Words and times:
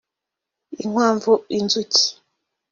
inkwavu 0.81 1.33
inzuki 1.57 2.05